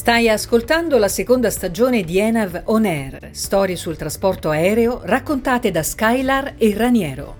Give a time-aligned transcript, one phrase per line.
[0.00, 5.82] Stai ascoltando la seconda stagione di Enav On Air, storie sul trasporto aereo raccontate da
[5.82, 7.39] Skylar e Raniero.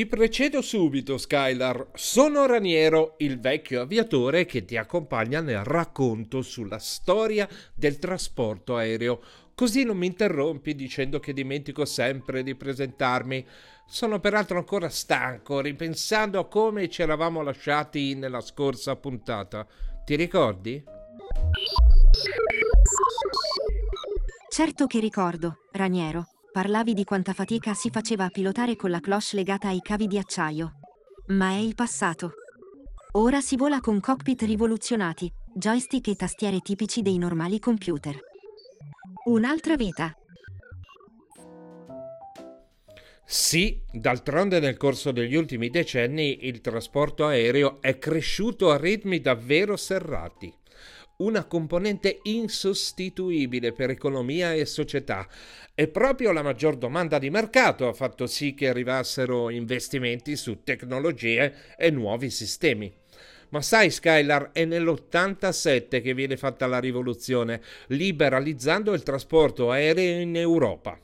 [0.00, 1.88] Ti precedo subito, Skylar.
[1.92, 9.20] Sono Raniero, il vecchio aviatore che ti accompagna nel racconto sulla storia del trasporto aereo.
[9.54, 13.46] Così non mi interrompi dicendo che dimentico sempre di presentarmi.
[13.86, 19.66] Sono peraltro ancora stanco, ripensando a come ci eravamo lasciati nella scorsa puntata.
[20.02, 20.82] Ti ricordi?
[24.48, 26.29] Certo che ricordo, Raniero.
[26.52, 30.18] Parlavi di quanta fatica si faceva a pilotare con la cloche legata ai cavi di
[30.18, 30.80] acciaio.
[31.28, 32.32] Ma è il passato.
[33.12, 38.18] Ora si vola con cockpit rivoluzionati, joystick e tastiere tipici dei normali computer.
[39.26, 40.12] Un'altra vita.
[43.24, 49.76] Sì, d'altronde nel corso degli ultimi decenni il trasporto aereo è cresciuto a ritmi davvero
[49.76, 50.52] serrati
[51.20, 55.26] una componente insostituibile per economia e società
[55.74, 61.54] e proprio la maggior domanda di mercato ha fatto sì che arrivassero investimenti su tecnologie
[61.76, 62.92] e nuovi sistemi.
[63.50, 70.36] Ma sai, Skylar, è nell'87 che viene fatta la rivoluzione, liberalizzando il trasporto aereo in
[70.36, 70.98] Europa.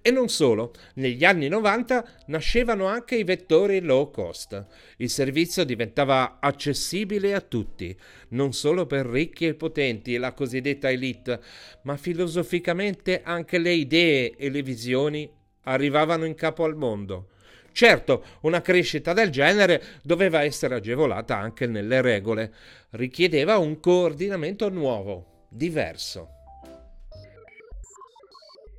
[0.00, 4.66] E non solo, negli anni 90 nascevano anche i vettori low cost.
[4.98, 7.96] Il servizio diventava accessibile a tutti,
[8.30, 11.40] non solo per ricchi e potenti, la cosiddetta elite,
[11.82, 15.30] ma filosoficamente anche le idee e le visioni
[15.62, 17.28] arrivavano in capo al mondo.
[17.72, 22.52] Certo, una crescita del genere doveva essere agevolata anche nelle regole,
[22.90, 26.37] richiedeva un coordinamento nuovo, diverso.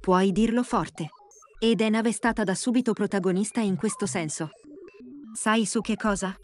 [0.10, 1.12] Puoi dirlo forte.
[1.60, 4.50] Ed è nave stata da subito protagonista in questo senso.
[5.36, 6.36] Sai su che cosa?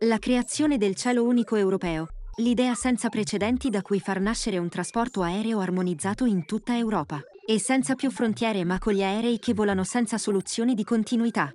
[0.00, 2.08] La creazione del cielo unico europeo,
[2.38, 7.20] l'idea senza precedenti da cui far nascere un trasporto aereo armonizzato in tutta Europa.
[7.46, 11.52] E senza più frontiere ma con gli aerei che volano senza soluzioni di continuità.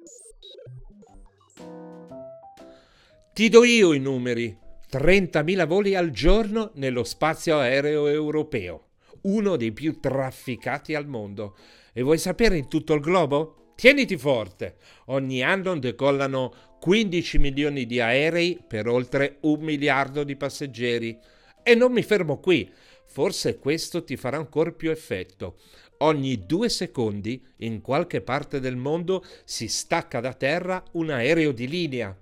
[3.34, 4.58] Ti do io i numeri.
[4.90, 8.85] 30.000 voli al giorno nello spazio aereo europeo
[9.26, 11.56] uno dei più trafficati al mondo.
[11.94, 13.74] E vuoi sapere in tutto il globo?
[13.76, 14.78] Tieniti forte!
[15.08, 21.18] Ogni anno decollano 15 milioni di aerei per oltre un miliardo di passeggeri.
[21.64, 22.72] E non mi fermo qui,
[23.06, 25.58] forse questo ti farà ancora più effetto.
[26.00, 31.68] Ogni due secondi in qualche parte del mondo si stacca da terra un aereo di
[31.68, 32.16] linea.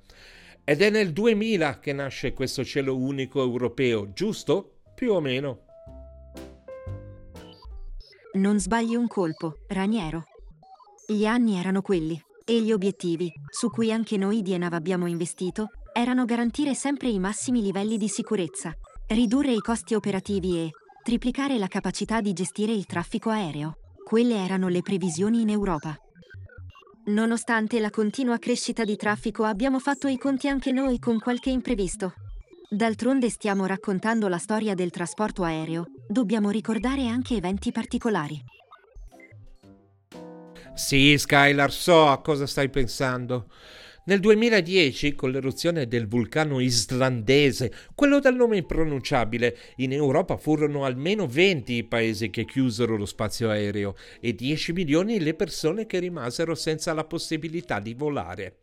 [0.63, 4.77] Ed è nel 2000 che nasce questo cielo unico europeo, giusto?
[4.95, 5.65] Più o meno.
[8.35, 10.23] Non sbagli un colpo, Raniero.
[11.05, 15.67] Gli anni erano quelli, e gli obiettivi, su cui anche noi di Enav abbiamo investito,
[15.93, 18.73] erano garantire sempre i massimi livelli di sicurezza,
[19.09, 20.71] ridurre i costi operativi e
[21.03, 23.75] triplicare la capacità di gestire il traffico aereo.
[24.03, 25.95] Quelle erano le previsioni in Europa.
[27.05, 32.13] Nonostante la continua crescita di traffico abbiamo fatto i conti anche noi con qualche imprevisto.
[32.69, 38.41] D'altronde stiamo raccontando la storia del trasporto aereo, dobbiamo ricordare anche eventi particolari.
[40.73, 43.47] Sì, Skylar, so a cosa stai pensando.
[44.05, 51.27] Nel 2010, con l'eruzione del vulcano islandese, quello dal nome impronunciabile, in Europa furono almeno
[51.27, 56.55] 20 i paesi che chiusero lo spazio aereo e 10 milioni le persone che rimasero
[56.55, 58.62] senza la possibilità di volare.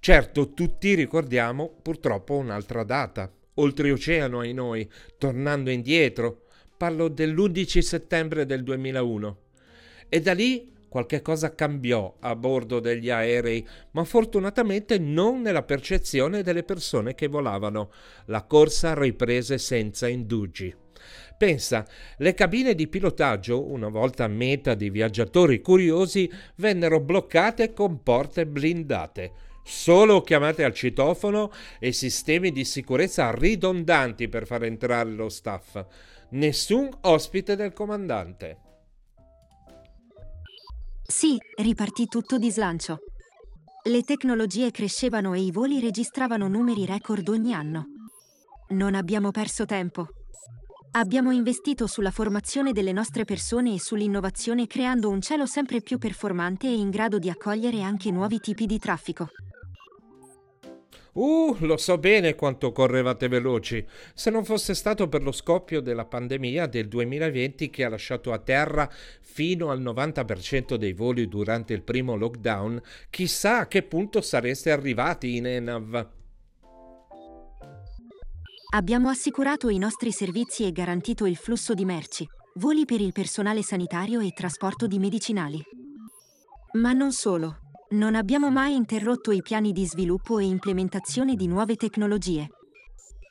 [0.00, 4.88] Certo, tutti ricordiamo purtroppo un'altra data, oltreoceano ai noi,
[5.18, 6.44] tornando indietro.
[6.76, 9.38] Parlo dell'11 settembre del 2001.
[10.08, 16.42] E da lì qualche cosa cambiò a bordo degli aerei, ma fortunatamente non nella percezione
[16.42, 17.90] delle persone che volavano.
[18.26, 20.74] La corsa riprese senza indugi.
[21.36, 21.86] Pensa,
[22.18, 29.46] le cabine di pilotaggio, una volta meta di viaggiatori curiosi, vennero bloccate con porte blindate
[29.68, 35.84] solo chiamate al citofono e sistemi di sicurezza ridondanti per far entrare lo staff.
[36.30, 38.60] Nessun ospite del comandante.
[41.02, 42.98] Sì, ripartì tutto di slancio.
[43.84, 47.86] Le tecnologie crescevano e i voli registravano numeri record ogni anno.
[48.70, 50.08] Non abbiamo perso tempo.
[50.92, 56.66] Abbiamo investito sulla formazione delle nostre persone e sull'innovazione creando un cielo sempre più performante
[56.66, 59.28] e in grado di accogliere anche nuovi tipi di traffico.
[61.12, 63.84] Uh, lo so bene quanto correvate veloci.
[64.14, 68.38] Se non fosse stato per lo scoppio della pandemia del 2020 che ha lasciato a
[68.38, 68.90] terra
[69.20, 75.36] fino al 90% dei voli durante il primo lockdown, chissà a che punto sareste arrivati
[75.36, 76.08] in ENAV.
[78.74, 83.62] Abbiamo assicurato i nostri servizi e garantito il flusso di merci, voli per il personale
[83.62, 85.62] sanitario e trasporto di medicinali.
[86.72, 87.67] Ma non solo.
[87.90, 92.46] Non abbiamo mai interrotto i piani di sviluppo e implementazione di nuove tecnologie.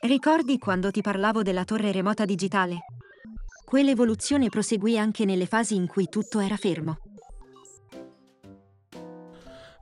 [0.01, 2.80] Ricordi quando ti parlavo della torre remota digitale?
[3.63, 6.98] Quell'evoluzione proseguì anche nelle fasi in cui tutto era fermo.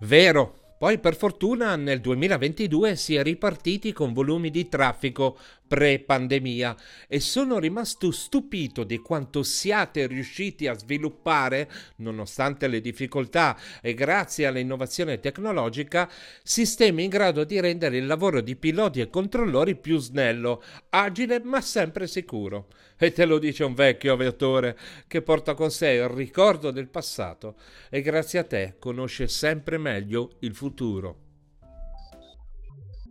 [0.01, 6.75] Vero, poi per fortuna nel 2022 si è ripartiti con volumi di traffico pre-pandemia
[7.07, 14.45] e sono rimasto stupito di quanto siate riusciti a sviluppare, nonostante le difficoltà e grazie
[14.45, 16.09] all'innovazione tecnologica,
[16.44, 21.62] sistemi in grado di rendere il lavoro di piloti e controllori più snello, agile ma
[21.62, 22.67] sempre sicuro.
[22.97, 24.77] E te lo dice un vecchio aviatore
[25.07, 27.56] che porta con sé il ricordo del passato
[27.89, 31.23] e grazie a te conosce sempre meglio il futuro.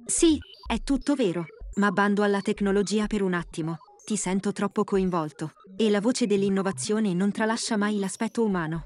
[0.06, 1.46] Sì, è tutto vero,
[1.76, 3.78] ma bando alla tecnologia per un attimo.
[4.04, 8.84] Ti sento troppo coinvolto e la voce dell'innovazione non tralascia mai l'aspetto umano.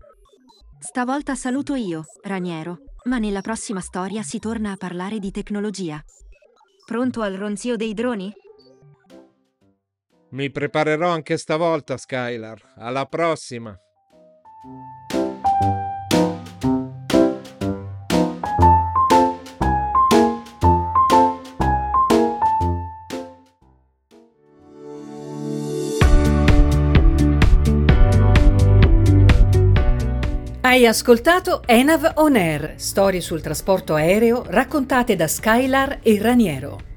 [0.79, 6.03] Stavolta saluto io, Raniero, ma nella prossima storia si torna a parlare di tecnologia.
[6.87, 8.33] Pronto al ronzio dei droni?
[10.31, 12.75] Mi preparerò anche stavolta, Skylar.
[12.77, 13.77] Alla prossima.
[30.69, 36.88] Hai ascoltato Enav On Air, storie sul trasporto aereo raccontate da Skylar e Raniero.